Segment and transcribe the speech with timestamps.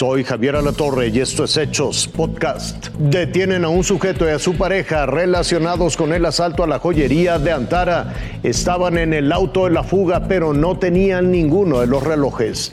[0.00, 2.86] Soy Javier Alatorre y esto es Hechos Podcast.
[2.98, 7.38] Detienen a un sujeto y a su pareja relacionados con el asalto a la joyería
[7.38, 8.14] de Antara.
[8.42, 12.72] Estaban en el auto de la fuga, pero no tenían ninguno de los relojes.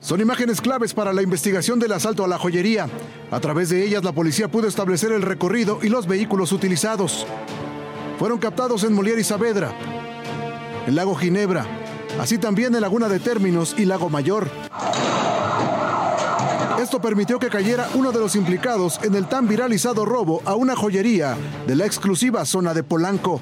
[0.00, 2.88] Son imágenes claves para la investigación del asalto a la joyería.
[3.30, 7.28] A través de ellas la policía pudo establecer el recorrido y los vehículos utilizados.
[8.18, 9.70] Fueron captados en Molière y Saavedra,
[10.84, 11.64] el lago Ginebra,
[12.20, 14.48] así también en Laguna de Términos y Lago Mayor.
[16.80, 20.76] Esto permitió que cayera uno de los implicados en el tan viralizado robo a una
[20.76, 21.36] joyería
[21.66, 23.40] de la exclusiva zona de Polanco.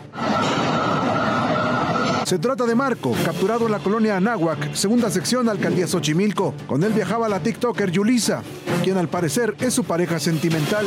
[2.26, 6.54] Se trata de Marco, capturado en la colonia Anáhuac, segunda sección Alcaldía Xochimilco.
[6.66, 8.42] Con él viajaba la TikToker Yulisa,
[8.82, 10.86] quien al parecer es su pareja sentimental.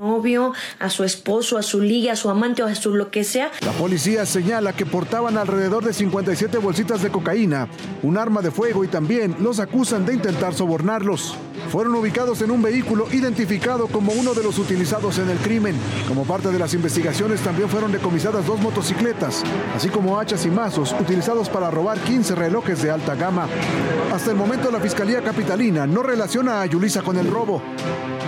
[0.00, 3.22] Novio, a su esposo, a su liga, a su amante o a su lo que
[3.22, 3.52] sea.
[3.60, 7.68] La policía señala que portaban alrededor de 57 bolsitas de cocaína,
[8.02, 11.36] un arma de fuego y también los acusan de intentar sobornarlos.
[11.70, 15.76] Fueron ubicados en un vehículo identificado como uno de los utilizados en el crimen.
[16.08, 19.44] Como parte de las investigaciones también fueron decomisadas dos motocicletas,
[19.76, 23.46] así como hachas y utilizados para robar 15 relojes de alta gama.
[24.12, 27.62] Hasta el momento la Fiscalía Capitalina no relaciona a Yulisa con el robo,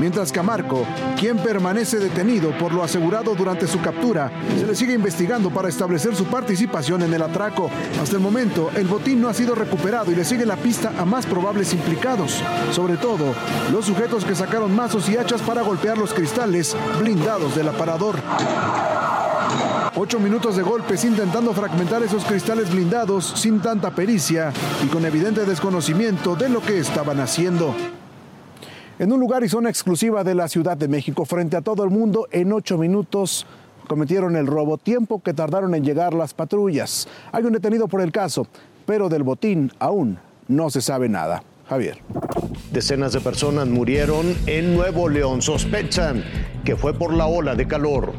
[0.01, 0.87] mientras que a Marco,
[1.19, 6.15] quien permanece detenido por lo asegurado durante su captura, se le sigue investigando para establecer
[6.15, 7.71] su participación en el atraco.
[8.03, 11.05] Hasta el momento, el botín no ha sido recuperado y le sigue la pista a
[11.05, 12.43] más probables implicados,
[12.73, 13.35] sobre todo
[13.73, 18.17] los sujetos que sacaron mazos y hachas para golpear los cristales blindados del aparador.
[19.97, 24.53] Ocho minutos de golpes intentando fragmentar esos cristales blindados sin tanta pericia
[24.85, 27.73] y con evidente desconocimiento de lo que estaban haciendo.
[28.99, 31.91] En un lugar y zona exclusiva de la Ciudad de México, frente a todo el
[31.91, 33.47] mundo, en ocho minutos
[33.87, 37.07] cometieron el robo, tiempo que tardaron en llegar las patrullas.
[37.31, 38.49] Hay un detenido por el caso,
[38.87, 41.45] pero del botín aún no se sabe nada.
[41.69, 41.99] Javier.
[42.73, 45.41] Decenas de personas murieron en Nuevo León.
[45.41, 46.25] Sospechan
[46.65, 48.13] que fue por la ola de calor.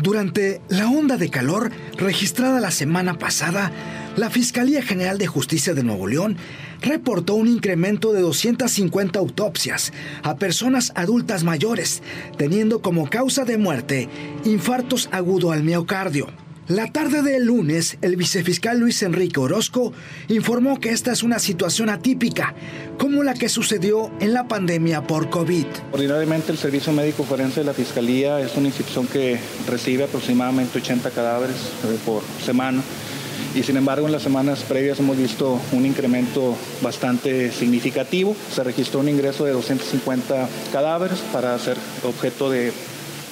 [0.00, 3.72] Durante la onda de calor registrada la semana pasada,
[4.16, 6.36] la Fiscalía General de Justicia de Nuevo León
[6.80, 9.92] reportó un incremento de 250 autopsias
[10.22, 12.00] a personas adultas mayores,
[12.36, 14.08] teniendo como causa de muerte
[14.44, 16.28] infartos agudo al miocardio.
[16.68, 19.94] La tarde del lunes, el vicefiscal Luis Enrique Orozco
[20.28, 22.54] informó que esta es una situación atípica,
[22.98, 25.64] como la que sucedió en la pandemia por COVID.
[25.92, 31.10] Ordinariamente el Servicio Médico Forense de la Fiscalía es una institución que recibe aproximadamente 80
[31.10, 32.82] cadáveres eh, por semana
[33.54, 38.36] y sin embargo en las semanas previas hemos visto un incremento bastante significativo.
[38.54, 42.74] Se registró un ingreso de 250 cadáveres para ser objeto de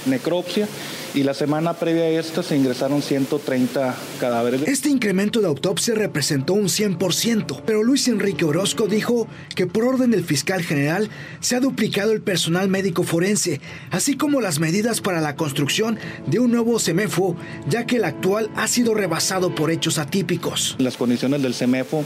[0.07, 0.67] necropsia
[1.17, 4.63] y la semana previa a esta se ingresaron 130 cadáveres.
[4.67, 10.11] Este incremento de autopsia representó un 100%, pero Luis Enrique Orozco dijo que por orden
[10.11, 11.09] del fiscal general
[11.41, 16.39] se ha duplicado el personal médico forense, así como las medidas para la construcción de
[16.39, 17.35] un nuevo CEMEFO,
[17.67, 20.77] ya que el actual ha sido rebasado por hechos atípicos.
[20.79, 22.05] Las condiciones del CEMEFO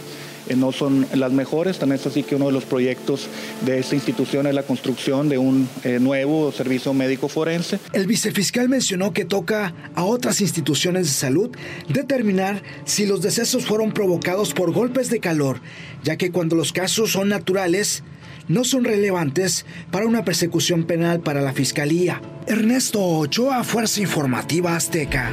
[0.57, 1.79] no son las mejores.
[1.79, 3.29] También es así que uno de los proyectos
[3.65, 7.79] de esta institución es la construcción de un eh, nuevo servicio médico forense.
[7.93, 11.51] El vicefiscal mencionó que toca a otras instituciones de salud
[11.89, 15.61] determinar si los decesos fueron provocados por golpes de calor,
[16.03, 18.03] ya que cuando los casos son naturales,
[18.49, 22.21] no son relevantes para una persecución penal para la Fiscalía.
[22.47, 25.33] Ernesto Ochoa, Fuerza Informativa Azteca.